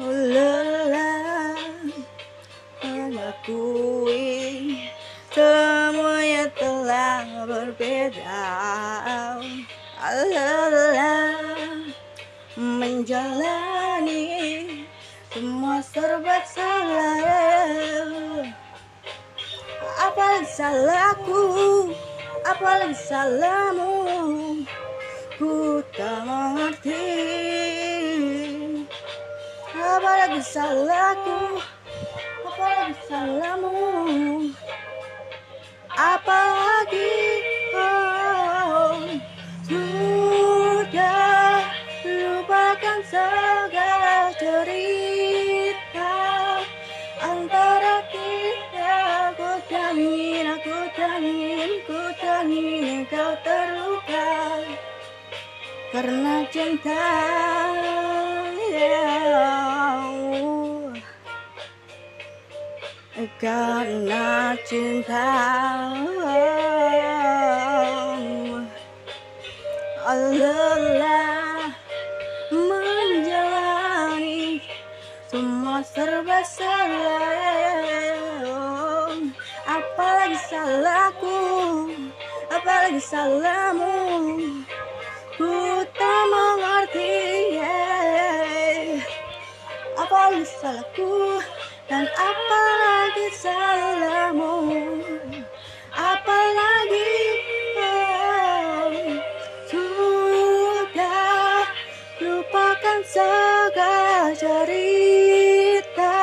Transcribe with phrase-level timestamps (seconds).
[0.00, 1.60] lelah
[2.80, 4.24] mengakui
[5.28, 8.48] semuanya telah berbeda.
[10.00, 11.84] Lelah
[12.56, 14.26] menjalani
[15.32, 18.44] semua serba salah.
[20.00, 21.44] Apalagi salahku?
[22.44, 23.92] Apalagi salahmu?
[25.40, 26.99] Ku tak mengerti
[30.20, 31.64] apalagi salahku
[32.44, 34.52] apalagi salahmu
[35.96, 37.16] apalagi
[37.72, 39.00] oh,
[39.64, 41.64] sudah
[42.04, 46.12] lupakan segala cerita
[47.24, 49.32] antara kita.
[49.72, 50.76] Tak ingin aku
[51.24, 52.00] ingin ku
[52.44, 54.36] ingin kau terluka
[55.96, 57.08] karena cinta
[63.36, 65.28] karena cinta
[70.08, 71.68] lelah
[72.48, 74.64] menjalani
[75.28, 77.20] semua serba salah
[79.68, 81.36] apalagi salahku
[82.48, 84.00] apalagi salahmu
[85.36, 87.20] ku tak mengerti
[90.00, 91.36] apalagi salahku
[91.90, 94.54] dan apalagi salahmu?
[95.90, 97.18] Apalagi
[97.82, 98.94] oh,
[99.66, 101.66] sudah
[102.22, 106.14] lupakan segala cerita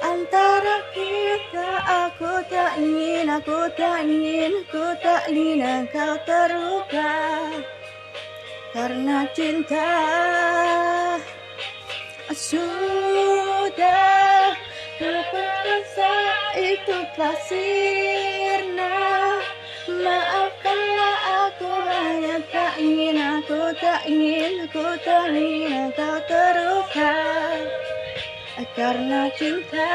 [0.00, 1.68] antara kita.
[2.08, 7.12] Aku tak ingin aku tak ingin aku tak ingin engkau terluka
[8.72, 9.92] karena cinta.
[12.32, 14.11] Sudah
[17.12, 18.96] itu sirna
[19.84, 27.12] maafkanlah aku hanya tak ingin aku tak ingin aku tak ingin kau terluka.
[28.72, 29.92] Karena cinta.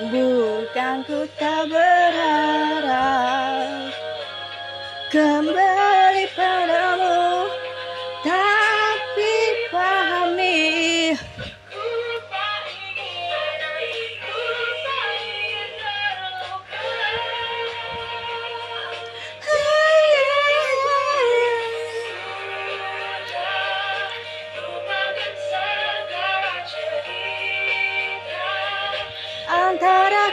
[0.00, 2.88] Bukan ku tak berharap
[5.12, 6.79] kembali padamu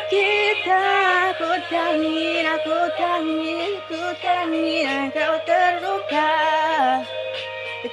[0.07, 0.83] kita
[1.35, 2.77] aku tak ingin aku
[3.87, 6.31] aku tak ingin engkau terluka.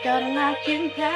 [0.02, 1.14] Karena cinta